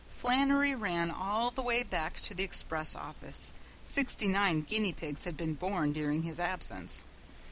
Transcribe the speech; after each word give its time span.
Flannery 0.09 0.73
ran 0.73 1.11
all 1.11 1.51
the 1.51 1.61
way 1.61 1.83
back 1.83 2.15
to 2.21 2.33
the 2.33 2.43
express 2.43 2.95
office. 2.95 3.53
Sixty 3.83 4.27
nine 4.27 4.61
guinea 4.63 4.93
pigs 4.93 5.25
had 5.25 5.37
been 5.37 5.53
born 5.53 5.93
during 5.93 6.23
his 6.23 6.39
absence. 6.39 7.03